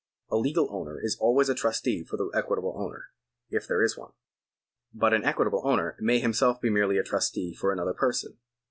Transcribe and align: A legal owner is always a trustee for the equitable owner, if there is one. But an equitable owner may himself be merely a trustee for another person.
A 0.31 0.35
legal 0.35 0.67
owner 0.71 0.99
is 0.99 1.15
always 1.19 1.47
a 1.47 1.53
trustee 1.53 2.03
for 2.03 2.17
the 2.17 2.31
equitable 2.33 2.73
owner, 2.75 3.11
if 3.51 3.67
there 3.67 3.83
is 3.83 3.95
one. 3.95 4.13
But 4.95 5.13
an 5.13 5.23
equitable 5.23 5.61
owner 5.63 5.95
may 5.99 6.17
himself 6.17 6.59
be 6.59 6.71
merely 6.71 6.97
a 6.97 7.03
trustee 7.03 7.53
for 7.53 7.71
another 7.71 7.93
person. 7.93 8.39